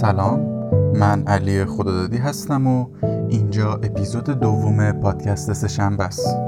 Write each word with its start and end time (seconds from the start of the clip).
سلام. 0.00 0.40
من 1.00 1.22
علی 1.26 1.64
خدادادی 1.64 2.16
هستم 2.16 2.66
و 2.66 2.86
اینجا 3.28 3.72
اپیزود 3.72 4.24
دوم 4.24 4.92
پادکست 4.92 5.52
سهشنبه 5.52 6.04
است. 6.04 6.40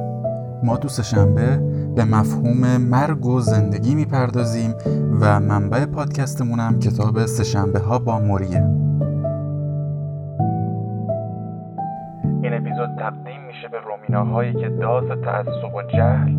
ما 0.64 0.76
تو 0.76 0.88
سهشنبه 0.88 1.56
به 1.96 2.04
مفهوم 2.04 2.76
مرگ 2.76 3.26
و 3.26 3.40
زندگی 3.40 3.94
می‌پردازیم 3.94 4.74
و 5.20 5.40
منبع 5.40 5.86
پادکستمون 5.86 6.60
هم 6.60 6.78
کتاب 6.78 7.26
سهشنبه 7.26 7.78
ها 7.78 7.98
با 7.98 8.18
موریه. 8.18 8.64
این 12.42 12.54
اپیزود 12.54 12.90
تقدیم 12.98 13.40
میشه 13.46 13.68
به 13.68 13.78
رومیناهایی 13.80 14.54
که 14.54 14.68
داز 14.68 15.04
تعصب 15.24 15.74
و 15.74 15.82
جهل 15.82 16.32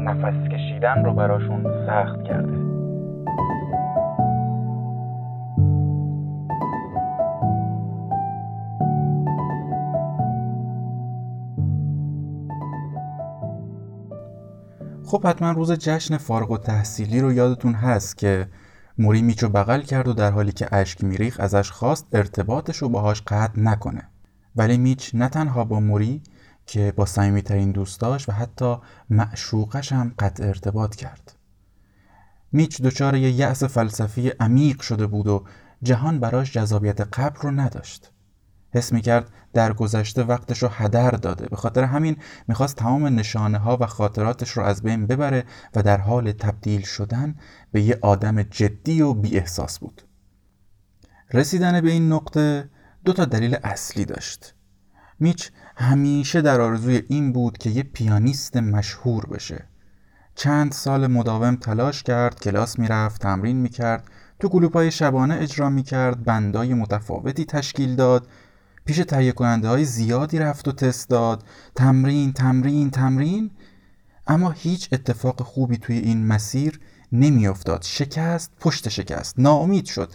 نفس 0.00 0.48
کشیدن 0.48 1.04
رو 1.04 1.14
براشون 1.14 1.64
سخت 1.86 2.22
کرده. 2.22 2.67
خب 15.08 15.26
حتما 15.26 15.50
روز 15.50 15.72
جشن 15.72 16.16
فارغ 16.16 16.50
و 16.50 16.58
تحصیلی 16.58 17.20
رو 17.20 17.32
یادتون 17.32 17.74
هست 17.74 18.18
که 18.18 18.48
موری 18.98 19.22
میچو 19.22 19.48
بغل 19.48 19.82
کرد 19.82 20.08
و 20.08 20.12
در 20.12 20.30
حالی 20.30 20.52
که 20.52 20.74
اشک 20.74 21.04
میریخ 21.04 21.40
ازش 21.40 21.70
خواست 21.70 22.06
ارتباطش 22.12 22.76
رو 22.76 22.88
باهاش 22.88 23.22
قطع 23.26 23.60
نکنه. 23.60 24.08
ولی 24.56 24.78
میچ 24.78 25.10
نه 25.14 25.28
تنها 25.28 25.64
با 25.64 25.80
موری 25.80 26.22
که 26.66 26.92
با 26.96 27.06
صمیمیترین 27.06 27.72
دوستاش 27.72 28.28
و 28.28 28.32
حتی 28.32 28.76
معشوقش 29.10 29.92
هم 29.92 30.14
قطع 30.18 30.44
ارتباط 30.44 30.94
کرد. 30.94 31.36
میچ 32.52 32.82
دچار 32.82 33.16
یه 33.16 33.30
یأس 33.30 33.64
فلسفی 33.64 34.28
عمیق 34.28 34.80
شده 34.80 35.06
بود 35.06 35.26
و 35.26 35.44
جهان 35.82 36.20
براش 36.20 36.52
جذابیت 36.52 37.00
قبل 37.00 37.40
رو 37.40 37.50
نداشت. 37.50 38.12
حس 38.70 38.92
می‌کرد 38.92 39.30
در 39.52 39.72
گذشته 39.72 40.22
وقتش 40.22 40.62
رو 40.62 40.68
هدر 40.72 41.10
داده. 41.10 41.48
به 41.48 41.56
خاطر 41.56 41.84
همین 41.84 42.16
می‌خواست 42.48 42.76
تمام 42.76 43.06
نشانه 43.06 43.58
ها 43.58 43.78
و 43.80 43.86
خاطراتش 43.86 44.50
رو 44.50 44.62
از 44.62 44.82
بین 44.82 45.06
ببره 45.06 45.44
و 45.74 45.82
در 45.82 45.98
حال 45.98 46.32
تبدیل 46.32 46.82
شدن 46.82 47.34
به 47.72 47.82
یه 47.82 47.98
آدم 48.02 48.42
جدی 48.42 49.02
و 49.02 49.14
بی 49.14 49.38
احساس 49.38 49.78
بود. 49.78 50.02
رسیدن 51.32 51.80
به 51.80 51.90
این 51.90 52.12
نقطه 52.12 52.70
دو 53.04 53.12
تا 53.12 53.24
دلیل 53.24 53.56
اصلی 53.64 54.04
داشت. 54.04 54.54
میچ 55.20 55.50
همیشه 55.76 56.40
در 56.40 56.60
آرزوی 56.60 57.02
این 57.08 57.32
بود 57.32 57.58
که 57.58 57.70
یه 57.70 57.82
پیانیست 57.82 58.56
مشهور 58.56 59.26
بشه. 59.26 59.64
چند 60.34 60.72
سال 60.72 61.06
مداوم 61.06 61.56
تلاش 61.56 62.02
کرد 62.02 62.40
کلاس 62.40 62.78
می‌رفت 62.78 63.20
تمرین 63.22 63.56
می‌کرد 63.56 64.04
تو 64.40 64.48
گلوپای 64.48 64.90
شبانه 64.90 65.34
اجرا 65.34 65.70
می‌کرد 65.70 66.24
بندای 66.24 66.74
متفاوتی 66.74 67.44
تشکیل 67.44 67.96
داد 67.96 68.28
پیش 68.88 68.96
تهیه 68.96 69.32
کننده 69.32 69.68
های 69.68 69.84
زیادی 69.84 70.38
رفت 70.38 70.68
و 70.68 70.72
تست 70.72 71.08
داد. 71.08 71.44
تمرین 71.74 72.32
تمرین 72.32 72.90
تمرین. 72.90 73.50
اما 74.26 74.50
هیچ 74.50 74.88
اتفاق 74.92 75.42
خوبی 75.42 75.76
توی 75.76 75.98
این 75.98 76.26
مسیر 76.26 76.80
نمیافتاد. 77.12 77.82
شکست 77.82 78.52
پشت 78.60 78.88
شکست. 78.88 79.38
ناامید 79.38 79.84
شد 79.84 80.12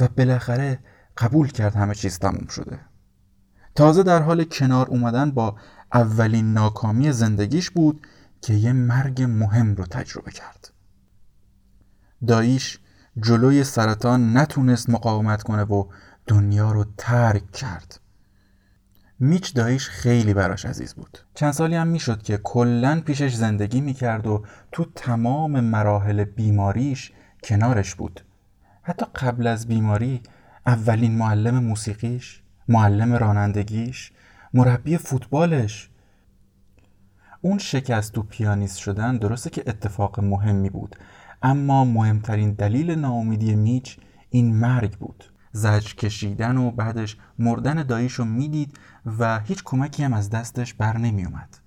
و 0.00 0.08
بالاخره 0.08 0.78
قبول 1.16 1.48
کرد 1.48 1.76
همه 1.76 1.94
چیز 1.94 2.18
تموم 2.18 2.46
شده. 2.46 2.80
تازه 3.74 4.02
در 4.02 4.22
حال 4.22 4.44
کنار 4.44 4.86
اومدن 4.86 5.30
با 5.30 5.56
اولین 5.94 6.52
ناکامی 6.52 7.12
زندگیش 7.12 7.70
بود 7.70 8.06
که 8.40 8.54
یه 8.54 8.72
مرگ 8.72 9.22
مهم 9.22 9.74
رو 9.74 9.86
تجربه 9.86 10.30
کرد. 10.30 10.72
داییش 12.26 12.78
جلوی 13.20 13.64
سرطان 13.64 14.36
نتونست 14.36 14.90
مقاومت 14.90 15.42
کنه 15.42 15.62
و 15.62 15.84
دنیا 16.26 16.72
رو 16.72 16.84
ترک 16.98 17.52
کرد. 17.52 18.00
میچ 19.18 19.54
دایش 19.54 19.88
خیلی 19.88 20.34
براش 20.34 20.66
عزیز 20.66 20.94
بود. 20.94 21.18
چند 21.34 21.52
سالی 21.52 21.74
هم 21.74 21.86
می‌شد 21.86 22.22
که 22.22 22.36
کلا 22.36 23.02
پیشش 23.06 23.34
زندگی 23.34 23.80
می‌کرد 23.80 24.26
و 24.26 24.44
تو 24.72 24.84
تمام 24.84 25.60
مراحل 25.60 26.24
بیماریش 26.24 27.12
کنارش 27.44 27.94
بود. 27.94 28.20
حتی 28.82 29.06
قبل 29.14 29.46
از 29.46 29.68
بیماری 29.68 30.20
اولین 30.66 31.18
معلم 31.18 31.58
موسیقیش 31.58 32.42
معلم 32.68 33.12
رانندگیش 33.12 34.12
مربی 34.54 34.96
فوتبالش. 34.98 35.90
اون 37.40 37.58
شکست 37.58 38.12
تو 38.12 38.22
پیانیست 38.22 38.78
شدن 38.78 39.16
درسته 39.16 39.50
که 39.50 39.64
اتفاق 39.66 40.20
مهمی 40.20 40.70
بود 40.70 40.96
اما 41.42 41.84
مهمترین 41.84 42.52
دلیل 42.52 42.90
ناامیدی 42.90 43.54
میچ 43.54 43.98
این 44.30 44.56
مرگ 44.56 44.92
بود. 44.98 45.33
زج 45.56 45.94
کشیدن 45.94 46.56
و 46.56 46.70
بعدش 46.70 47.16
مردن 47.38 47.82
داییش 47.82 48.12
رو 48.12 48.24
می‌دید 48.24 48.78
و 49.18 49.40
هیچ 49.40 49.62
کمکی 49.64 50.04
هم 50.04 50.12
از 50.12 50.30
دستش 50.30 50.74
بر 50.74 50.98
نمی 50.98 51.24
اومد. 51.24 51.58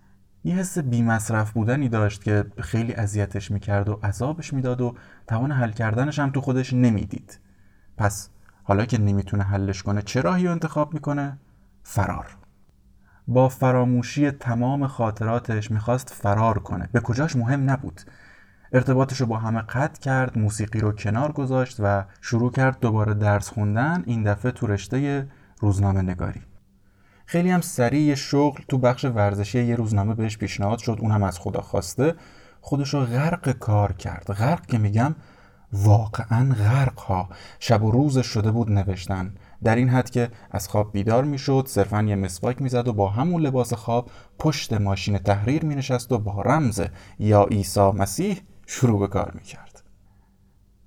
یه 0.44 0.56
حس 0.56 0.78
بیمصرف 0.78 1.52
بودنی 1.52 1.90
داشت 1.90 2.24
که 2.24 2.46
خیلی 2.59 2.94
اذیتش 2.94 3.52
می‌کرد 3.52 3.90
و 3.90 4.00
عذابش 4.03 4.53
می‌داد 4.53 4.81
و 4.81 4.96
توان 5.28 5.52
حل 5.52 5.72
کردنش 5.72 6.20
هم 6.20 6.30
تو 6.30 6.42
خودش 6.42 6.74
نمی‌دید. 6.74 7.40
پس 7.98 8.30
حالا 8.64 8.86
که 8.86 8.98
نمی‌تونه 8.98 9.44
حلش 9.44 9.84
کنه 9.84 10.02
چه 10.02 10.22
راهی 10.22 10.46
رو 10.46 10.52
انتخاب 10.52 10.94
می‌کنه؟ 10.94 11.38
فرار. 11.84 12.38
با 13.28 13.50
فراموشی 13.50 14.31
تمام 14.31 14.88
خاطراتش 14.88 15.72
می‌خواست 15.72 16.09
فرار 16.09 16.59
کنه. 16.59 16.90
به 16.92 17.00
کجاش 17.00 17.36
مهم 17.36 17.69
نبود. 17.69 18.02
ارتباطش 18.73 19.22
رو 19.22 19.25
با 19.25 19.38
همه 19.38 19.61
قطع 19.61 20.01
کرد 20.01 20.38
موسیقی 20.39 20.79
رو 20.79 20.91
کنار 20.91 21.31
گذاشت 21.31 21.78
و 21.79 22.05
شروع 22.22 22.51
کرد 22.51 22.79
دوباره 22.79 23.13
درس 23.13 23.50
خوندن 23.50 24.03
این 24.05 24.23
دفعه 24.23 24.51
تو 24.51 24.67
رشته 24.67 25.28
روزنامه 25.59 26.01
نگاری. 26.01 26.41
خیلی 27.25 27.51
هم 27.51 27.61
سریع 27.61 28.16
شغل 28.16 28.61
تو 28.67 28.77
بخش 28.77 29.06
ورزشی 29.06 29.63
یه 29.63 29.75
روزنامه 29.75 30.13
بهش 30.13 30.38
پیشنهاد 30.38 30.79
شد 30.79 30.97
اونم 31.01 31.23
از 31.23 31.39
خدا 31.39 31.61
خواسته. 31.61 32.16
خودش 32.61 32.94
رو 32.94 33.00
غرق 33.00 33.51
کار 33.51 33.94
کرد. 33.94 34.31
غرق 34.31 34.66
که 34.66 34.77
میگم 34.77 35.16
واقعا 35.73 36.53
غرق 36.53 37.00
ها 37.00 37.29
شب 37.59 37.83
و 37.83 37.91
روزش 37.91 38.25
شده 38.25 38.51
بود 38.51 38.72
نوشتن. 38.72 39.33
در 39.63 39.75
این 39.75 39.89
حد 39.89 40.09
که 40.09 40.29
از 40.51 40.67
خواب 40.67 40.91
بیدار 40.91 41.23
می‌شد 41.23 41.63
صرفا 41.67 42.01
یه 42.01 42.16
مسواک 42.16 42.61
می‌زد 42.61 42.88
و 42.88 42.94
با 42.94 43.09
همون 43.09 43.41
لباس 43.41 43.73
خواب 43.73 44.11
پشت 44.39 44.73
ماشین 44.73 45.17
تحریر 45.17 45.66
مینشست 45.66 46.11
و 46.11 46.17
با 46.19 46.41
رمز 46.41 46.81
یا 47.19 47.44
عیسی 47.44 47.91
مسیح 47.91 48.41
شروع 48.69 49.00
به 49.00 49.07
کار 49.07 49.31
می‌کرد. 49.35 49.83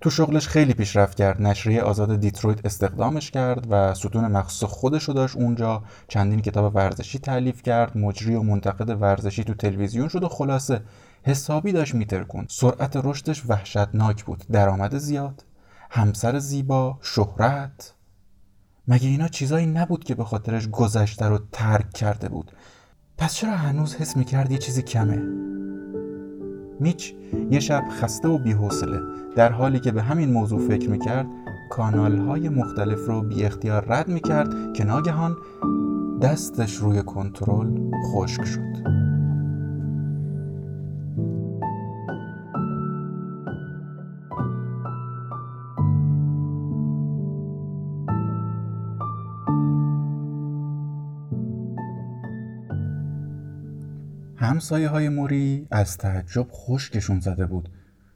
تو 0.00 0.10
شغلش 0.10 0.48
خیلی 0.48 0.74
پیشرفت 0.74 1.16
کرد. 1.16 1.42
نشریه 1.42 1.82
آزاد 1.82 2.20
دیترویت 2.20 2.66
استخدامش 2.66 3.30
کرد 3.30 3.66
و 3.70 3.94
ستون 3.94 4.26
مخصوص 4.26 4.70
خودش 4.70 5.04
رو 5.04 5.14
داشت 5.14 5.36
اونجا. 5.36 5.82
چندین 6.08 6.40
کتاب 6.40 6.76
ورزشی 6.76 7.18
تعلیف 7.18 7.62
کرد. 7.62 7.98
مجری 7.98 8.34
و 8.34 8.42
منتقد 8.42 9.02
ورزشی 9.02 9.44
تو 9.44 9.54
تلویزیون 9.54 10.08
شد 10.08 10.24
و 10.24 10.28
خلاصه 10.28 10.82
حسابی 11.22 11.72
داشت 11.72 11.94
میترکون 11.94 12.46
سرعت 12.48 12.96
رشدش 13.04 13.42
وحشتناک 13.48 14.24
بود. 14.24 14.44
درآمد 14.52 14.98
زیاد 14.98 15.44
همسر 15.90 16.38
زیبا 16.38 16.98
شهرت. 17.02 17.94
مگه 18.88 19.08
اینا 19.08 19.28
چیزایی 19.28 19.66
نبود 19.66 20.04
که 20.04 20.14
به 20.14 20.24
خاطرش 20.24 20.68
گذشته 20.68 21.26
رو 21.26 21.38
ترک 21.52 21.92
کرده 21.92 22.28
بود؟ 22.28 22.52
پس 23.18 23.34
چرا 23.34 23.56
هنوز 23.56 23.94
حس 23.94 24.16
می‌کرد 24.16 24.50
یه 24.50 24.58
چیزی 24.58 24.82
کمه؟ 24.82 25.49
میچ 26.80 27.14
یه 27.50 27.60
شب 27.60 27.82
خسته 27.90 28.28
و 28.28 28.38
بیحوصله 28.38 29.00
در 29.36 29.52
حالی 29.52 29.80
که 29.80 29.92
به 29.92 30.02
همین 30.02 30.32
موضوع 30.32 30.68
فکر 30.68 30.90
می‌کرد 30.90 31.26
کانال 31.70 32.16
های 32.18 32.48
مختلف 32.48 33.06
رو 33.06 33.22
بی 33.22 33.44
اختیار 33.44 33.84
رد 33.88 34.08
می‌کرد 34.08 34.72
که 34.72 34.84
ناگهان 34.84 35.36
دستش 36.22 36.76
روی 36.76 37.02
کنترل 37.02 37.68
خشک 38.12 38.44
شد. 38.44 38.99
همسایه 54.60 54.88
های 54.88 55.08
موری 55.08 55.66
از 55.70 55.98
تعجب 55.98 56.46
خشکشون 56.52 57.20
زده 57.20 57.46
بود 57.46 57.68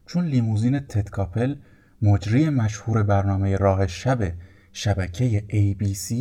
چون 0.05 0.25
لیموزین 0.25 0.79
تدکاپل 0.79 1.55
مجری 2.01 2.49
مشهور 2.49 3.03
برنامه 3.03 3.55
راه 3.55 3.87
شب 3.87 4.31
شبکه 4.71 5.43
ABC 5.49 6.13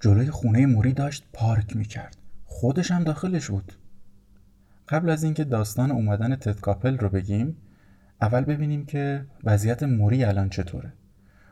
جلوی 0.00 0.30
خونه 0.30 0.66
موری 0.66 0.92
داشت 0.92 1.24
پارک 1.32 1.76
می‌کرد. 1.76 2.16
خودش 2.44 2.90
هم 2.90 3.04
داخلش 3.04 3.50
بود. 3.50 3.72
قبل 4.88 5.10
از 5.10 5.24
اینکه 5.24 5.44
داستان 5.44 5.90
اومدن 5.90 6.36
تدکاپل 6.36 6.98
رو 6.98 7.08
بگیم 7.08 7.56
اول 8.22 8.44
ببینیم 8.44 8.86
که 8.86 9.26
وضعیت 9.44 9.82
موری 9.82 10.24
الان 10.24 10.48
چطوره. 10.48 10.92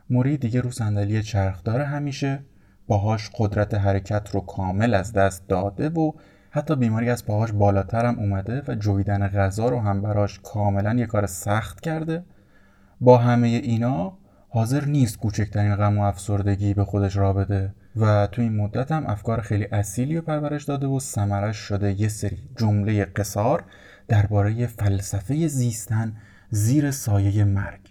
موری 0.09 0.37
دیگه 0.37 0.61
رو 0.61 0.71
صندلی 0.71 1.23
چرخدار 1.23 1.81
همیشه 1.81 2.39
باهاش 2.87 3.29
قدرت 3.37 3.73
حرکت 3.73 4.29
رو 4.31 4.41
کامل 4.41 4.93
از 4.93 5.13
دست 5.13 5.47
داده 5.47 5.89
و 5.89 6.11
حتی 6.55 6.75
بیماری 6.75 7.09
از 7.09 7.25
پاهاش 7.25 7.51
بالاتر 7.51 8.05
هم 8.05 8.19
اومده 8.19 8.63
و 8.67 8.75
جویدن 8.75 9.27
غذا 9.27 9.69
رو 9.69 9.79
هم 9.79 10.01
براش 10.01 10.39
کاملا 10.43 10.93
یه 10.93 11.05
کار 11.05 11.25
سخت 11.25 11.81
کرده. 11.81 12.23
با 13.01 13.17
همه 13.17 13.47
اینا 13.47 14.17
حاضر 14.49 14.85
نیست 14.85 15.19
کوچکترین 15.19 15.75
غم 15.75 15.97
و 15.97 16.03
افسردگی 16.03 16.73
به 16.73 16.85
خودش 16.85 17.17
را 17.17 17.33
بده 17.33 17.73
و 17.95 18.27
تو 18.31 18.41
این 18.41 18.57
مدت 18.57 18.91
هم 18.91 19.07
افکار 19.07 19.41
خیلی 19.41 19.65
اصیلی 19.65 20.15
رو 20.15 20.21
پرورش 20.21 20.63
داده 20.63 20.87
و 20.87 20.99
سمرش 20.99 21.57
شده 21.57 22.01
یه 22.01 22.07
سری 22.07 22.37
جمله 22.57 23.05
قصار 23.05 23.63
درباره 24.07 24.67
فلسفه 24.67 25.47
زیستن 25.47 26.15
زیر 26.49 26.91
سایه 26.91 27.43
مرگ. 27.43 27.82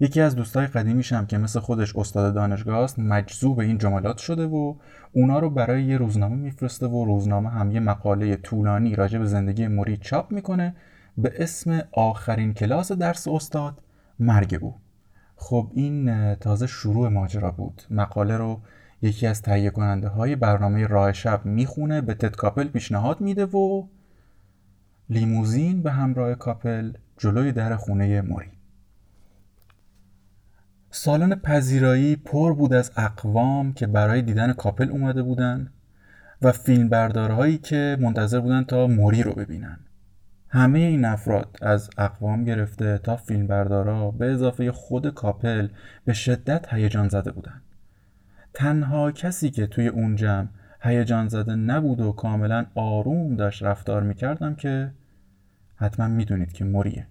یکی 0.00 0.20
از 0.20 0.36
دوستای 0.36 0.66
قدیمیشم 0.66 1.26
که 1.26 1.38
مثل 1.38 1.60
خودش 1.60 1.96
استاد 1.96 2.34
دانشگاه 2.34 2.78
است 2.78 2.98
مجذوب 2.98 3.58
این 3.58 3.78
جملات 3.78 4.18
شده 4.18 4.46
و 4.46 4.74
اونا 5.12 5.38
رو 5.38 5.50
برای 5.50 5.84
یه 5.84 5.96
روزنامه 5.96 6.36
میفرسته 6.36 6.86
و 6.86 7.04
روزنامه 7.04 7.50
هم 7.50 7.70
یه 7.70 7.80
مقاله 7.80 8.36
طولانی 8.36 8.96
راجع 8.96 9.18
به 9.18 9.26
زندگی 9.26 9.66
موری 9.66 9.96
چاپ 9.96 10.32
می‌کنه 10.32 10.76
به 11.18 11.32
اسم 11.38 11.82
آخرین 11.92 12.54
کلاس 12.54 12.92
درس 12.92 13.28
استاد 13.28 13.82
مرگ 14.18 14.58
او. 14.60 14.74
خب 15.36 15.70
این 15.74 16.34
تازه 16.34 16.66
شروع 16.66 17.08
ماجرا 17.08 17.50
بود. 17.50 17.82
مقاله 17.90 18.36
رو 18.36 18.60
یکی 19.02 19.26
از 19.26 19.42
تهیه 19.42 19.70
کننده 19.70 20.08
های 20.08 20.36
برنامه 20.36 20.86
راه 20.86 21.12
شب 21.12 21.46
می‌خونه 21.46 22.00
به 22.00 22.14
تد 22.14 22.36
کاپل 22.36 22.68
پیشنهاد 22.68 23.20
میده 23.20 23.46
و 23.46 23.86
لیموزین 25.10 25.82
به 25.82 25.90
همراه 25.90 26.34
کاپل 26.34 26.92
جلوی 27.18 27.52
در 27.52 27.76
خونه 27.76 28.20
موری 28.20 28.50
سالن 30.96 31.34
پذیرایی 31.34 32.16
پر 32.16 32.54
بود 32.54 32.72
از 32.72 32.92
اقوام 32.96 33.72
که 33.72 33.86
برای 33.86 34.22
دیدن 34.22 34.52
کاپل 34.52 34.90
اومده 34.90 35.22
بودن 35.22 35.72
و 36.42 36.52
فیلمبردارهایی 36.52 37.58
که 37.58 37.96
منتظر 38.00 38.40
بودن 38.40 38.64
تا 38.64 38.86
موری 38.86 39.22
رو 39.22 39.32
ببینن. 39.32 39.78
همه 40.48 40.78
این 40.78 41.04
افراد 41.04 41.56
از 41.62 41.90
اقوام 41.98 42.44
گرفته 42.44 42.98
تا 42.98 43.16
فیلمبردارا 43.16 44.10
به 44.10 44.32
اضافه 44.32 44.72
خود 44.72 45.14
کاپل 45.14 45.68
به 46.04 46.12
شدت 46.12 46.74
هیجان 46.74 47.08
زده 47.08 47.32
بودن. 47.32 47.62
تنها 48.54 49.12
کسی 49.12 49.50
که 49.50 49.66
توی 49.66 49.88
اون 49.88 50.16
جمع 50.16 50.48
هیجان 50.80 51.28
زده 51.28 51.54
نبود 51.54 52.00
و 52.00 52.12
کاملا 52.12 52.66
آروم 52.74 53.36
داشت 53.36 53.62
رفتار 53.62 54.02
می‌کردم 54.02 54.54
که 54.54 54.90
حتما 55.76 56.08
می‌دونید 56.08 56.52
که 56.52 56.64
موریه. 56.64 57.06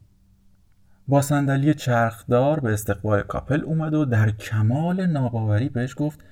با 1.07 1.21
صندلی 1.21 1.73
چرخدار 1.73 2.59
به 2.59 2.73
استقبال 2.73 3.21
کاپل 3.21 3.61
اومد 3.61 3.93
و 3.93 4.05
در 4.05 4.31
کمال 4.31 5.05
ناباوری 5.05 5.69
بهش 5.69 5.95
گفت 5.97 6.23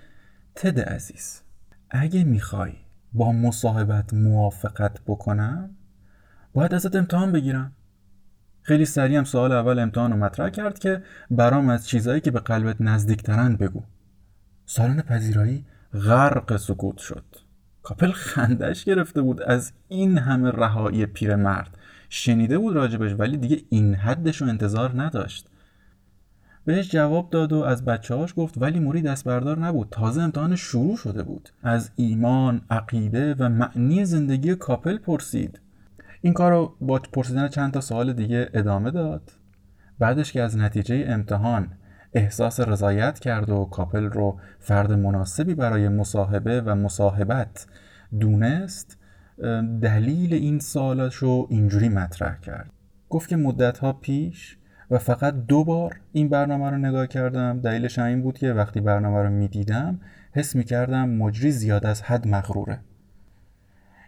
تد 0.55 0.79
عزیز 0.79 1.41
اگه 1.89 2.23
می‌خوای 2.23 2.73
با 3.13 3.31
مصاحبت 3.31 4.13
موافقت 4.13 5.01
بکنم 5.07 5.69
باید 6.53 6.73
ازت 6.73 6.95
امتحان 6.95 7.31
بگیرم. 7.31 7.71
خیلی 8.61 8.85
سریع 8.85 9.17
هم 9.17 9.23
سوال 9.23 9.51
اول 9.51 9.79
امتحان 9.79 10.11
رو 10.11 10.17
مطرح 10.17 10.49
کرد 10.49 10.79
که 10.79 11.03
برام 11.31 11.69
از 11.69 11.87
چیزایی 11.87 12.21
که 12.21 12.31
به 12.31 12.39
قلبت 12.39 12.75
نزدیکترن 12.79 13.55
بگو. 13.55 13.83
سالن 14.65 15.01
پذیرایی 15.01 15.65
غرق 15.93 16.57
سکوت 16.57 16.97
شد. 16.97 17.25
کاپل 17.83 18.11
خندش 18.11 18.85
گرفته 18.85 19.21
بود 19.21 19.41
از 19.41 19.71
این 19.87 20.17
همه 20.17 20.51
رهایی 20.51 21.05
پیرمرد. 21.05 21.77
شنیده 22.13 22.57
بود 22.57 22.75
راجبش 22.75 23.15
ولی 23.17 23.37
دیگه 23.37 23.61
این 23.69 23.95
حدش 23.95 24.41
رو 24.41 24.47
انتظار 24.47 25.01
نداشت. 25.01 25.47
بهش 26.65 26.91
جواب 26.91 27.29
داد 27.29 27.53
و 27.53 27.57
از 27.63 27.85
بچه 27.85 28.15
هاش 28.15 28.33
گفت 28.37 28.57
ولی 28.57 28.79
موری 28.79 29.01
دست 29.01 29.25
بردار 29.25 29.59
نبود. 29.59 29.87
تازه 29.91 30.21
امتحان 30.21 30.55
شروع 30.55 30.97
شده 30.97 31.23
بود. 31.23 31.49
از 31.63 31.91
ایمان، 31.95 32.61
عقیده 32.69 33.35
و 33.39 33.49
معنی 33.49 34.05
زندگی 34.05 34.55
کاپل 34.55 34.97
پرسید. 34.97 35.59
این 36.21 36.33
کار 36.33 36.51
رو 36.51 36.75
با 36.81 36.99
پرسیدن 37.13 37.47
چند 37.47 37.73
تا 37.73 37.81
سوال 37.81 38.13
دیگه 38.13 38.49
ادامه 38.53 38.91
داد. 38.91 39.31
بعدش 39.99 40.31
که 40.31 40.41
از 40.41 40.57
نتیجه 40.57 41.05
امتحان 41.07 41.67
احساس 42.13 42.59
رضایت 42.59 43.19
کرد 43.19 43.49
و 43.49 43.65
کاپل 43.65 44.03
رو 44.03 44.39
فرد 44.59 44.91
مناسبی 44.91 45.55
برای 45.55 45.89
مصاحبه 45.89 46.61
و 46.61 46.75
مصاحبت 46.75 47.67
دونست 48.19 49.00
دلیل 49.81 50.33
این 50.33 50.59
سوالش 50.59 51.15
رو 51.15 51.47
اینجوری 51.49 51.89
مطرح 51.89 52.39
کرد. 52.39 52.69
گفت 53.09 53.29
که 53.29 53.35
مدت 53.35 53.99
پیش 53.99 54.57
و 54.91 54.97
فقط 54.97 55.33
دو 55.33 55.63
بار 55.63 55.99
این 56.11 56.29
برنامه 56.29 56.69
رو 56.69 56.77
نگاه 56.77 57.07
کردم. 57.07 57.59
دلیلش 57.59 57.99
این 57.99 58.21
بود 58.21 58.37
که 58.37 58.53
وقتی 58.53 58.81
برنامه 58.81 59.21
رو 59.23 59.29
می‌دیدم 59.29 59.99
حس 60.31 60.55
می‌کردم 60.55 61.09
مجری 61.09 61.51
زیاد 61.51 61.85
از 61.85 62.01
حد 62.01 62.27
مغروره. 62.27 62.79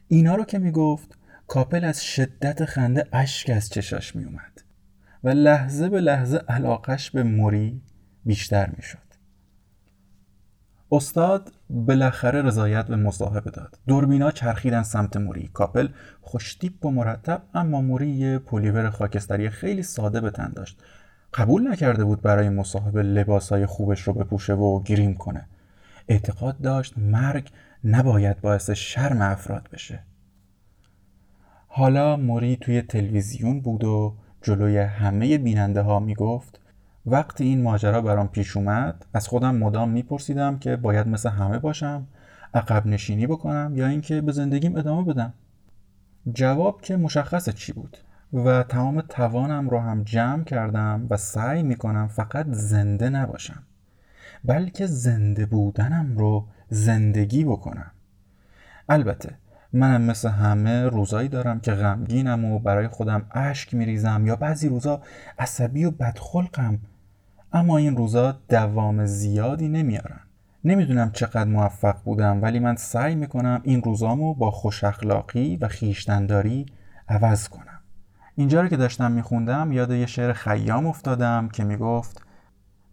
اینا 0.08 0.36
رو 0.36 0.44
که 0.44 0.60
می‌گفت 0.60 1.18
کاپل 1.48 1.86
از 1.86 2.04
شدت 2.06 2.66
خنده 2.66 3.08
اشک 3.14 3.50
از 3.50 3.70
چشاش 3.70 4.16
میومد 4.16 4.64
و 5.24 5.30
لحظه 5.30 5.90
به 5.90 6.02
لحظه 6.02 6.38
علاقش 6.38 7.12
به 7.12 7.24
موری 7.24 7.82
بیشتر 8.26 8.70
می‌شد. 8.78 9.03
استاد 10.94 11.52
بالاخره 11.70 12.42
رضایت 12.42 12.86
به 12.86 12.96
مصاحبه 12.96 13.52
داد. 13.52 13.80
دوربینا 13.88 14.32
چرخیدن 14.32 14.84
سمت 14.84 15.18
موری. 15.18 15.50
کاپل 15.54 15.88
خوشتیپ 16.22 16.86
و 16.86 16.92
مرتب 16.92 17.42
اما 17.54 17.82
موری 17.82 18.10
یه 18.10 18.40
پلیور 18.40 18.90
خاکستری 18.90 19.50
خیلی 19.50 19.84
ساده 19.84 20.22
به 20.22 20.30
تن 20.30 20.52
داشت. 20.56 20.82
قبول 21.34 21.72
نکرده 21.72 22.04
بود 22.04 22.22
برای 22.22 22.50
مصاحبه 22.50 23.04
لباسای 23.04 23.66
خوبش 23.66 24.02
رو 24.02 24.14
بپوشه 24.14 24.54
و 24.54 24.84
گریم 24.84 25.14
کنه. 25.14 25.46
اعتقاد 26.08 26.62
داشت 26.62 26.98
مرگ 26.98 27.50
نباید 27.84 28.42
باعث 28.42 28.70
شرم 28.70 29.22
افراد 29.22 29.70
بشه. 29.74 30.00
حالا 31.68 32.18
موری 32.18 32.56
توی 32.56 32.82
تلویزیون 32.82 33.62
بود 33.62 33.84
و 33.84 34.16
جلوی 34.42 34.78
همه 34.78 35.38
بیننده 35.38 35.82
ها 35.82 36.00
می‌گفت 36.00 36.60
وقتی 37.06 37.44
این 37.44 37.62
ماجرا 37.62 38.02
برام 38.02 38.28
پیش 38.28 38.58
اومد 38.58 39.06
از 39.14 39.28
خودم 39.28 39.56
مدام 39.56 39.90
میپرسیدم 39.90 40.60
که 40.60 40.76
باید 40.76 41.08
مثل 41.08 41.30
همه 41.30 41.60
باشم 41.60 42.08
عقب 42.54 42.88
نشینی 42.88 43.28
بکنم 43.28 43.72
یا 43.76 43.88
اینکه 43.88 44.22
به 44.22 44.32
زندگیم 44.32 44.76
ادامه 44.76 45.14
بدم. 45.14 45.34
جواب 46.34 46.82
که 46.82 46.98
مشخص 46.98 47.50
چی 47.50 47.74
بود؟ 47.74 47.98
و 48.34 48.64
تمام 48.64 49.02
توانم 49.02 49.70
رو 49.70 49.80
هم 49.80 50.04
جمع 50.04 50.44
کردم 50.44 51.08
و 51.10 51.18
سعی 51.18 51.64
می‌کنم 51.64 52.08
فقط 52.08 52.46
زنده 52.50 53.10
نباشم 53.10 53.64
بلکه 54.46 54.86
زنده 54.86 55.46
بودنم 55.46 56.18
رو 56.18 56.48
زندگی 56.70 57.44
بکنم. 57.44 57.92
البته 58.90 59.36
منم 59.74 60.02
مثل 60.02 60.30
همه 60.30 60.84
روزایی 60.84 61.30
دارم 61.30 61.60
که 61.60 61.72
غمگینم 61.72 62.46
و 62.46 62.60
برای 62.60 62.88
خودم 62.88 63.26
اشک 63.32 63.74
میریزم 63.74 64.24
یا 64.28 64.36
بعضی 64.36 64.70
روزا 64.70 65.02
عصبی 65.40 65.86
و 65.86 65.92
بدخلقم 65.92 66.80
اما 67.56 67.78
این 67.78 67.98
روزا 67.98 68.32
دوام 68.50 69.06
زیادی 69.06 69.68
نمیارن. 69.68 70.20
نمی‌دونم 70.64 71.12
چقدر 71.12 71.44
موفق 71.44 71.96
بودم 72.04 72.42
ولی 72.42 72.60
من 72.60 72.76
سعی 72.76 73.16
می‌کنم 73.16 73.62
این 73.64 73.82
روزامو 73.82 74.34
با 74.34 74.52
خوش 74.52 74.84
اخلاقی 74.84 75.58
و 75.58 75.68
خیشتنداری 75.68 76.66
عوض 77.10 77.50
کنم. 77.50 77.80
اینجا 78.36 78.62
رو 78.62 78.68
که 78.68 78.78
داشتم 78.78 79.12
میخوندم 79.12 79.72
یاد 79.72 79.92
یه 79.92 80.06
شعر 80.06 80.34
خیام 80.34 80.88
افتادم 80.88 81.50
که 81.50 81.64
می‌گفت 81.64 82.22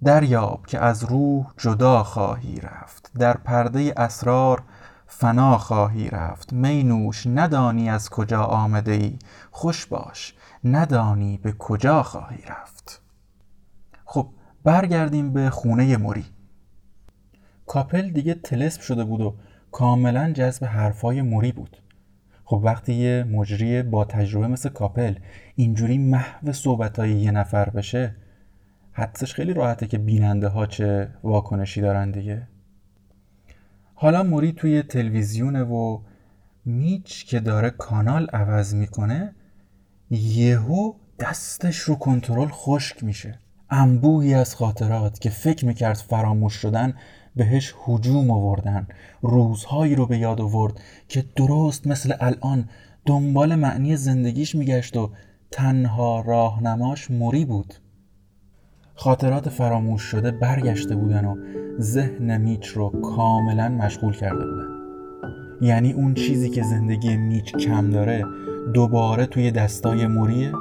دریاب 0.05 0.67
که 0.67 0.79
از 0.79 1.05
روح 1.05 1.47
جدا 1.57 2.03
خواهی 2.03 2.61
رفت 2.61 3.11
در 3.19 3.37
پرده 3.37 3.93
اسرار 3.97 4.63
فنا 5.07 5.59
خواهی 5.59 6.11
رفت. 6.11 6.53
مینوش 6.53 7.27
ندانی 7.27 7.91
از 7.91 8.11
کجا 8.11 8.43
آمده 8.43 8.93
ای 8.93 9.19
خوش 9.51 9.87
باش 9.87 10.35
ندانی 10.65 11.39
به 11.43 11.53
کجا 11.53 12.03
خواهی 12.03 12.43
رفت. 12.49 13.00
برگردیم 14.65 15.33
به 15.33 15.51
خونه 15.51 15.97
موری. 15.97 16.25
کاپل 17.67 18.11
دیگه 18.11 18.35
تلسپ 18.35 18.81
شده 18.81 19.05
بود 19.05 19.21
و 19.21 19.35
کاملا 19.73 20.33
جذب 20.33 20.65
حرفای 20.65 21.23
موری 21.23 21.53
بود. 21.53 21.77
خب 22.45 22.61
وقتی 22.65 22.95
یه 22.95 23.25
مجری 23.25 23.83
با 23.83 24.05
تجربه 24.05 24.47
مثل 24.47 24.69
کاپل 24.69 25.15
اینجوری 25.55 25.99
محو 25.99 26.53
صحبتهای 26.53 27.13
یه 27.13 27.31
نفر 27.31 27.71
بشه 27.71 28.17
حدسش 28.93 29.35
خیلی 29.35 29.55
راحته 29.55 29.87
که 29.87 29.99
بیننده 29.99 30.49
ها 30.49 30.67
چه 30.67 31.09
واکنشی 31.23 31.81
دارن 31.81 32.11
دیگه. 32.11 32.49
حالا 33.95 34.23
موری 34.23 34.53
توی 34.53 34.83
تلویزیونه 34.83 35.63
و 35.63 36.01
میچ 36.65 37.27
که 37.27 37.41
داره 37.41 37.71
کانال 37.71 38.27
عوض 38.33 38.75
می‌کنه 38.75 39.35
یهو 40.11 40.93
دستش 41.19 41.79
رو 41.79 41.95
کنترل 41.95 42.49
خشک 42.49 43.05
میشه. 43.05 43.39
انبوهی 43.71 44.35
از 44.35 44.55
خاطرات 44.55 45.19
که 45.19 45.31
فکر 45.31 45.67
می‌کرد 45.67 45.97
فراموش 45.97 46.55
شدن 46.55 46.95
بهش 47.37 47.75
هجوم 47.87 48.31
آوردن. 48.31 48.87
روزهایی 49.23 49.95
رو 49.95 50.07
به 50.07 50.19
یاد 50.19 50.41
آورد 50.41 50.81
که 51.09 51.25
درست 51.37 51.87
مثل 51.87 52.15
الان 52.21 52.69
دنبال 53.07 53.55
معنی 53.55 53.97
زندگیش 53.97 54.55
میگشت 54.55 54.97
و 54.97 55.11
تنها 55.51 56.21
راهنماش 56.21 57.11
موری 57.11 57.45
بود. 57.45 57.75
خاطرات 58.95 59.49
فراموش 59.49 60.03
شده 60.03 60.31
برگشته 60.31 60.97
بودن 60.97 61.25
و 61.25 61.37
ذهن 61.81 62.41
میچ 62.41 62.67
رو 62.67 62.89
کاملا 62.89 63.69
مشغول 63.69 64.13
کرده 64.13 64.45
بودن. 64.47 64.67
یعنی 65.61 65.93
اون 65.93 66.15
چیزی 66.15 66.51
که 66.51 66.63
زندگی 66.63 67.17
میچ 67.17 67.57
کم 67.57 67.91
داره 67.91 68.25
دوباره 68.75 69.27
توی 69.27 69.51
دستای 69.51 70.07
موریه؟ 70.07 70.53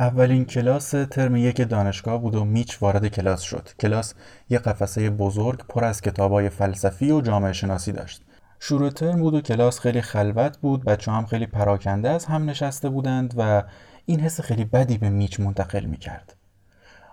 اولین 0.00 0.44
کلاس 0.44 0.90
ترم 0.90 1.36
یک 1.36 1.60
دانشگاه 1.60 2.20
بود 2.20 2.34
و 2.34 2.44
میچ 2.44 2.82
وارد 2.82 3.06
کلاس 3.06 3.40
شد. 3.40 3.68
کلاس 3.80 4.14
یه 4.50 4.58
قفسه 4.58 5.10
بزرگ 5.10 5.66
پر 5.68 5.84
از 5.84 6.00
کتابای 6.00 6.48
فلسفی 6.48 7.10
و 7.10 7.20
جامعه 7.20 7.52
شناسی 7.52 7.92
داشت. 7.92 8.22
شروع 8.60 8.90
ترم 8.90 9.20
بود 9.20 9.34
و 9.34 9.40
کلاس 9.40 9.80
خیلی 9.80 10.00
خلوت 10.00 10.58
بود 10.58 10.84
بچه 10.84 11.12
هم 11.12 11.26
خیلی 11.26 11.46
پراکنده 11.46 12.10
از 12.10 12.24
هم 12.24 12.50
نشسته 12.50 12.88
بودند 12.88 13.34
و 13.36 13.62
این 14.06 14.20
حس 14.20 14.40
خیلی 14.40 14.64
بدی 14.64 14.98
به 14.98 15.10
میچ 15.10 15.40
منتقل 15.40 15.84
می 15.84 15.96
کرد. 15.96 16.36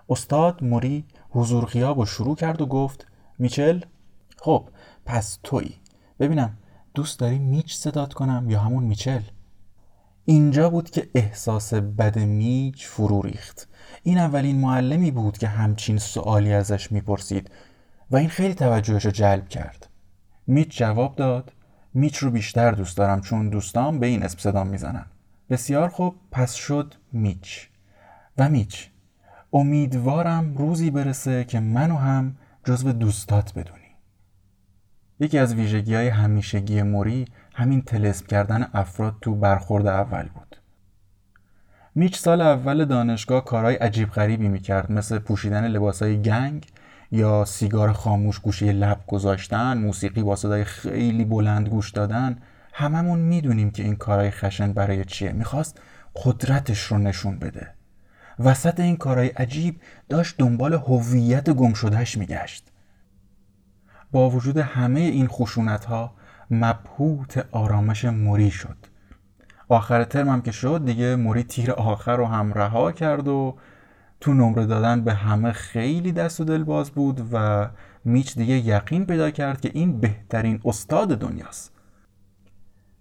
استاد 0.08 0.64
موری 0.64 1.04
حضور 1.30 1.66
خیاب 1.66 1.98
و 1.98 2.06
شروع 2.06 2.36
کرد 2.36 2.60
و 2.60 2.66
گفت 2.66 3.06
میچل 3.38 3.80
خب 4.38 4.68
پس 5.06 5.38
تویی. 5.42 5.74
ببینم 6.20 6.56
دوست 6.94 7.18
داری 7.20 7.38
میچ 7.38 7.74
صدات 7.74 8.14
کنم 8.14 8.50
یا 8.50 8.60
همون 8.60 8.84
میچل؟ 8.84 9.20
اینجا 10.24 10.70
بود 10.70 10.90
که 10.90 11.10
احساس 11.14 11.74
بد 11.74 12.18
میچ 12.18 12.86
فرو 12.86 13.22
ریخت. 13.22 13.68
این 14.02 14.18
اولین 14.18 14.60
معلمی 14.60 15.10
بود 15.10 15.38
که 15.38 15.48
همچین 15.48 15.98
سوالی 15.98 16.52
ازش 16.52 16.92
می‌پرسید 16.92 17.50
و 18.10 18.16
این 18.16 18.28
خیلی 18.28 18.54
توجهش 18.54 19.04
رو 19.04 19.10
جلب 19.10 19.48
کرد. 19.48 19.88
میچ 20.46 20.78
جواب 20.78 21.16
داد 21.16 21.52
میچ 21.94 22.16
رو 22.16 22.30
بیشتر 22.30 22.72
دوست 22.72 22.96
دارم 22.96 23.20
چون 23.20 23.48
دوستام 23.48 24.00
به 24.00 24.06
این 24.06 24.22
اسم 24.22 24.38
صدام 24.38 24.66
می‌زنن. 24.66 25.06
بسیار 25.50 25.88
خوب 25.88 26.14
پس 26.30 26.54
شد 26.54 26.94
میچ 27.12 27.68
و 28.38 28.48
میچ 28.48 28.88
امیدوارم 29.52 30.56
روزی 30.56 30.90
برسه 30.90 31.44
که 31.44 31.60
منو 31.60 31.96
هم 31.96 32.36
جزو 32.64 32.92
دوستات 32.92 33.54
بدونی. 33.54 33.82
یکی 35.20 35.38
از 35.38 35.54
ویژگی 35.54 35.94
های 35.94 36.08
همیشگی 36.08 36.82
موری 36.82 37.24
همین 37.54 37.82
تلسم 37.82 38.26
کردن 38.26 38.68
افراد 38.74 39.16
تو 39.20 39.34
برخورد 39.34 39.86
اول 39.86 40.28
بود. 40.28 40.56
میچ 41.94 42.18
سال 42.18 42.40
اول 42.40 42.84
دانشگاه 42.84 43.44
کارهای 43.44 43.74
عجیب 43.74 44.10
غریبی 44.10 44.48
می‌کرد 44.48 44.92
مثل 44.92 45.18
پوشیدن 45.18 45.66
لباسهای 45.66 46.22
گنگ 46.22 46.66
یا 47.10 47.44
سیگار 47.44 47.92
خاموش 47.92 48.38
گوشه 48.38 48.72
لب 48.72 49.00
گذاشتن 49.06 49.78
موسیقی 49.78 50.22
با 50.22 50.36
صدای 50.36 50.64
خیلی 50.64 51.24
بلند 51.24 51.68
گوش 51.68 51.90
دادن. 51.90 52.38
هممون 52.72 53.18
می‌دونیم 53.18 53.70
که 53.70 53.82
این 53.82 53.96
کارهای 53.96 54.30
خشن 54.30 54.72
برای 54.72 55.04
چیه. 55.04 55.32
می‌خواست 55.32 55.80
قدرتش 56.24 56.80
رو 56.80 56.98
نشون 56.98 57.38
بده. 57.38 57.68
وسط 58.38 58.80
این 58.80 58.96
کارهای 58.96 59.28
عجیب 59.28 59.80
داشت 60.08 60.34
دنبال 60.38 60.74
هویت 60.74 61.50
گم 61.50 61.72
شدهش 61.74 62.18
میگشت. 62.18 62.72
با 64.12 64.30
وجود 64.30 64.56
همه 64.56 65.00
این 65.00 65.28
خشونت 65.28 65.84
ها 65.84 66.14
مبهوت 66.52 67.46
آرامش 67.52 68.04
موری 68.04 68.50
شد. 68.50 68.76
آخر 69.68 70.04
ترم 70.04 70.28
هم 70.28 70.42
که 70.42 70.52
شد 70.52 70.84
دیگه 70.84 71.16
موری 71.16 71.42
تیر 71.42 71.72
آخر 71.72 72.16
رو 72.16 72.26
هم 72.26 72.52
رها 72.52 72.92
کرد 72.92 73.28
و 73.28 73.56
تو 74.20 74.34
نمره 74.34 74.66
دادن 74.66 75.04
به 75.04 75.14
همه 75.14 75.52
خیلی 75.52 76.12
دست 76.12 76.40
و 76.40 76.44
دل 76.44 76.64
باز 76.64 76.90
بود 76.90 77.28
و 77.32 77.68
میچ 78.04 78.34
دیگه 78.34 78.54
یقین 78.54 79.06
پیدا 79.06 79.30
کرد 79.30 79.60
که 79.60 79.70
این 79.74 80.00
بهترین 80.00 80.60
استاد 80.64 81.18
دنیاست. 81.18 81.72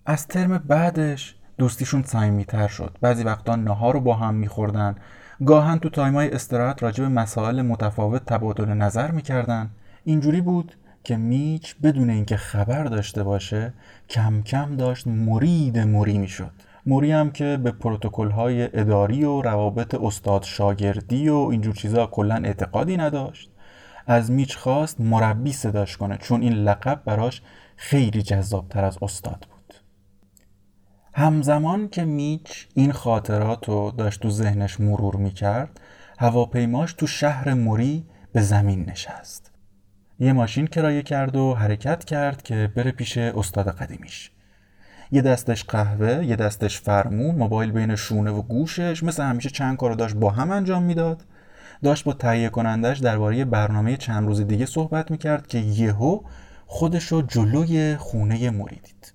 از 0.06 0.28
ترم 0.28 0.58
بعدش 0.58 1.36
دوستیشون 1.58 2.04
صمیمیتر 2.04 2.68
شد. 2.68 2.98
بعضی 3.02 3.24
وقتا 3.24 3.56
نهار 3.56 3.94
رو 3.94 4.00
با 4.00 4.16
هم 4.16 4.34
میخوردن. 4.34 4.96
گاهن 5.46 5.80
تو 5.80 5.90
تایمای 5.90 6.32
استراحت 6.32 6.84
راجع 6.84 7.04
به 7.04 7.10
مسائل 7.10 7.62
متفاوت 7.62 8.26
تبادل 8.26 8.70
نظر 8.70 9.12
می‌کردن. 9.12 9.70
اینجوری 10.04 10.42
بود 10.42 10.78
که 11.04 11.18
میچ 11.18 11.76
بدون 11.84 12.10
اینکه 12.10 12.38
خبر 12.38 12.84
داشته 12.84 13.24
باشه 13.24 13.74
کم 14.10 14.42
کم 14.42 14.76
داشت 14.76 15.08
مرید 15.08 15.80
موری 15.80 16.18
می‌شد. 16.18 16.52
موری 16.86 17.12
هم 17.12 17.32
که 17.32 17.60
به 17.64 17.72
پروتکل 17.72 18.30
های 18.30 18.80
اداری 18.80 19.24
و 19.24 19.42
روابط 19.42 19.96
استاد 19.96 20.44
شاگردی 20.44 21.30
و 21.30 21.36
اینجور 21.36 21.76
چیزا 21.76 22.08
کلا 22.08 22.36
اعتقادی 22.36 22.98
نداشت. 22.98 23.52
از 24.08 24.32
میچ 24.32 24.58
خواست 24.58 25.02
مربی 25.02 25.54
صداش 25.54 25.98
کنه 25.98 26.18
چون 26.18 26.42
این 26.42 26.54
لقب 26.54 27.02
براش 27.06 27.42
خیلی 27.76 28.22
جذابتر 28.22 28.86
از 28.86 28.98
استاد 29.02 29.48
بود. 29.50 29.74
همزمان 31.14 31.90
که 31.90 32.04
میچ 32.04 32.68
این 32.74 32.92
خاطرات 32.92 33.70
رو 33.70 33.92
داشت 33.98 34.22
تو 34.22 34.30
ذهنش 34.30 34.80
مرور 34.80 35.16
می‌کرد 35.16 35.80
هواپیماش 36.20 36.94
تو 36.94 37.08
شهر 37.08 37.54
موری 37.54 38.06
به 38.34 38.42
زمین 38.42 38.90
نشست. 38.90 39.51
یه 40.22 40.34
ماشین 40.34 40.68
کرایه 40.68 41.02
کرد 41.02 41.36
و 41.36 41.54
حرکت 41.54 42.06
کرد 42.06 42.42
که 42.42 42.72
بره 42.76 42.92
پیش 42.92 43.18
استاد 43.18 43.68
قدیمیش. 43.70 44.32
یه 45.12 45.22
دستش 45.22 45.64
قهوه 45.64 46.26
یه 46.26 46.36
دستش 46.36 46.82
فرمون 46.82 47.36
موبایل 47.36 47.72
بین 47.72 47.96
شونه 47.96 48.32
و 48.32 48.42
گوشش 48.42 49.04
مثل 49.04 49.24
همیشه 49.24 49.50
چند 49.50 49.78
کارو 49.78 49.96
داشت 49.96 50.16
با 50.16 50.30
هم 50.30 50.52
انجام 50.52 50.84
می‌داد. 50.84 51.26
داشت 51.84 52.04
با 52.04 52.14
تهیه 52.14 52.50
کنندش 52.50 52.98
درباره 53.00 53.46
برنامه 53.46 53.98
چند 53.98 54.28
روز 54.28 54.42
دیگه 54.42 54.66
صحبت 54.66 55.12
می‌کرد 55.12 55.48
که 55.48 55.58
یهو 55.58 56.20
خودشو 56.66 57.22
جلوی 57.22 57.96
خونه 57.96 58.50
موری 58.50 58.76
دید 58.76 59.14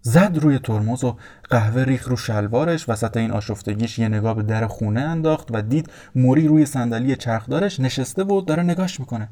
زد 0.00 0.38
روی 0.40 0.58
ترمز 0.58 1.04
و 1.04 1.16
قهوه 1.50 1.82
ریخ 1.82 2.08
رو 2.08 2.16
شلوارش 2.16 2.88
وسط 2.88 3.16
این 3.16 3.30
آشفتگیش 3.30 3.98
یه 3.98 4.08
نگاه 4.08 4.34
به 4.34 4.42
در 4.42 4.66
خونه 4.66 5.00
انداخت 5.00 5.48
و 5.50 5.62
دید 5.62 5.90
موری 6.14 6.48
روی 6.48 6.66
صندلی 6.66 7.16
چرخدارش 7.16 7.80
نشسته 7.80 8.24
و 8.24 8.40
داره 8.40 8.62
نگاش 8.62 9.00
می‌کنه. 9.00 9.28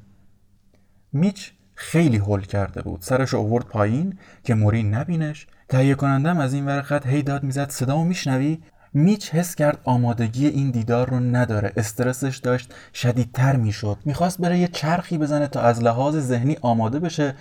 میچ 1.14 1.52
خیلی 1.74 2.16
هول 2.16 2.40
کرده 2.40 2.82
بود. 2.82 3.02
سرش 3.02 3.34
آورد 3.34 3.64
پایین 3.64 4.18
که 4.44 4.54
موری 4.54 4.82
نبینش. 4.82 5.46
تهیه 5.68 5.94
کنندم 5.94 6.38
از 6.38 6.54
این 6.54 6.66
ور 6.66 6.82
خط 6.82 7.06
هی 7.06 7.22
داد 7.22 7.42
می‌زد 7.42 7.70
صدامو 7.70 8.04
میشنوی؟ 8.04 8.58
میچ 8.94 9.30
حس 9.30 9.54
کرد 9.54 9.80
آمادگی 9.84 10.46
این 10.46 10.70
دیدار 10.70 11.10
رو 11.10 11.20
نداره. 11.20 11.72
استرسش 11.76 12.36
داشت 12.36 12.74
شدیدتر 12.94 13.56
می‌شد. 13.56 13.98
می‌خواست 14.04 14.40
بره 14.40 14.58
یه 14.58 14.68
چرخی 14.68 15.18
بزنه 15.18 15.46
تا 15.46 15.60
از 15.60 15.82
لحاظ 15.82 16.16
ذهنی 16.16 16.56
آماده 16.62 16.98
بشه 16.98 17.34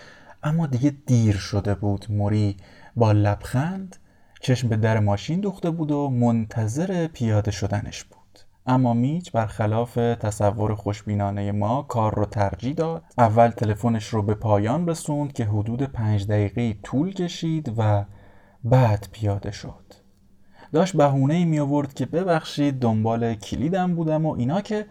اما 0.43 0.67
دیگه 0.67 0.93
دیر 1.05 1.35
شده 1.35 1.75
بود. 1.75 2.05
موری 2.09 2.57
با 2.95 3.11
لبخند 3.11 3.95
چشم 4.41 4.69
به 4.69 4.77
در 4.77 4.99
ماشین 4.99 5.39
دوخته 5.39 5.69
بود 5.69 5.91
و 5.91 6.09
منتظر 6.09 7.07
پیاده 7.07 7.51
شدنش 7.51 8.03
بود. 8.03 8.22
اما 8.65 8.93
میچ 8.93 9.31
برخلاف 9.31 9.93
تصور 9.95 10.75
خوشبینانه 10.75 11.51
ما 11.51 11.81
کار 11.81 12.15
رو 12.15 12.25
ترجیح 12.25 12.73
داد. 12.73 13.03
اول 13.17 13.49
تلفنش 13.49 14.07
رو 14.07 14.21
به 14.21 14.33
پایان 14.33 14.89
رسوند 14.89 15.33
که 15.33 15.45
حدود 15.45 15.83
پنج 15.83 16.27
دقیقه 16.27 16.73
طول 16.83 17.13
کشید 17.13 17.73
و 17.77 18.05
بعد 18.63 19.07
پیاده 19.11 19.51
شد. 19.51 19.93
داشت 20.73 20.97
بهونه 20.97 21.45
می 21.45 21.59
آورد 21.59 21.93
که 21.93 22.05
ببخشید 22.05 22.79
دنبال 22.79 23.33
کلیدم 23.33 23.95
بودم 23.95 24.25
و 24.25 24.33
اینا 24.33 24.61
که 24.61 24.85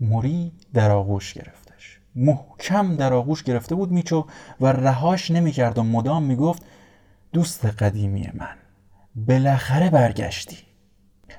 موری 0.00 0.52
در 0.74 0.90
آغوش 0.90 1.34
گرفتش. 1.34 2.00
محکم 2.14 2.96
در 2.96 3.12
آغوش 3.12 3.42
گرفته 3.42 3.74
بود 3.74 3.92
میچو 3.92 4.26
و 4.60 4.66
رهاش 4.66 5.30
نمی‌کرد 5.30 5.78
و 5.78 5.82
مدام 5.82 6.22
می‌گفت 6.22 6.62
دوست 7.32 7.66
قدیمی 7.66 8.30
من 8.34 8.56
بالاخره 9.14 9.90
برگشتی. 9.90 10.67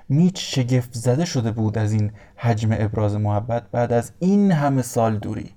میچ 0.10 0.56
شگفت 0.56 0.94
زده 0.94 1.26
شده 1.26 1.52
بود 1.52 1.78
از 1.78 1.94
این 1.94 2.12
حجم 2.36 2.70
ابراز 2.72 3.16
محبت 3.16 3.72
بعد 3.72 3.94
از 3.94 4.12
این 4.20 4.52
همه 4.52 4.82
سال 4.82 5.18
دوری. 5.18 5.52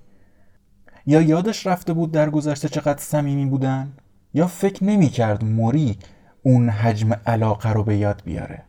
یا 1.05 1.21
یادش 1.21 1.67
رفته 1.67 1.93
بود 1.93 2.11
در 2.11 2.29
گذشته 2.29 2.69
چقدر 2.69 2.99
صمیمی 2.99 3.45
بودن 3.45 3.93
یا 4.33 4.47
فکر 4.47 4.83
نمی 4.83 5.09
کرد 5.09 5.45
موری 5.45 5.99
اون 6.43 6.69
حجم 6.69 7.13
علاقه 7.25 7.73
رو 7.73 7.83
به 7.83 7.97
یاد 7.97 8.21
بیاره. 8.25 8.63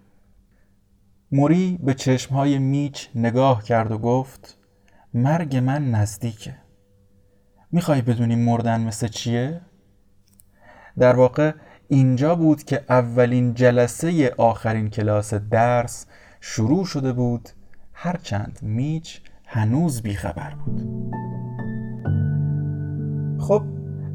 موری 1.33 1.79
به 1.83 1.95
چشمهای 1.95 2.59
میچ 2.59 3.09
نگاه 3.15 3.63
کرد 3.63 3.93
و 3.93 3.99
گفت 3.99 4.59
مرگ 5.15 5.57
من 5.57 5.91
نزدیکه. 5.91 6.57
می‌خوای 7.73 8.03
بدونی 8.03 8.37
مردن 8.37 8.81
مثل 8.81 9.09
چیه؟ 9.09 9.61
در 10.99 11.17
واقع 11.17 11.53
اینجا 11.95 12.35
بود 12.35 12.63
که 12.65 12.81
اولین 12.89 13.55
جلسه 13.55 14.35
آخرین 14.37 14.91
کلاس 14.91 15.35
درس 15.35 16.07
شروع 16.41 16.85
شده 16.85 17.13
بود. 17.13 17.49
هرچند 17.93 18.59
میچ 18.63 19.21
هنوز 19.47 20.03
بیخبر 20.03 20.55
بود. 20.65 20.83
خب 23.41 23.63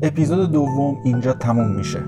اپیزود 0.02 0.52
دوم 0.52 0.98
اینجا 1.04 1.34
تموم 1.34 1.76
میشه. 1.76 2.00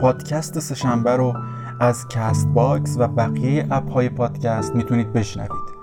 پادکست 0.00 0.58
سه‌شنبه 0.58 1.16
رو 1.16 1.34
از 1.80 2.08
Castbox 2.08 2.96
و 2.98 3.08
بقیه 3.08 3.66
اپ 3.70 3.90
های 3.90 4.08
پادکست 4.08 4.74
می‌تونید 4.76 5.12
بشنوید. 5.12 5.74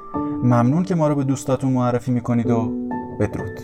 ممنون 0.44 0.84
که 0.84 0.96
ما 0.96 1.08
رو 1.08 1.16
به 1.16 1.24
دوستاتون 1.24 1.72
معرفی 1.74 2.12
می‌کنید 2.12 2.50
و 2.50 2.72
بدرود. 3.20 3.60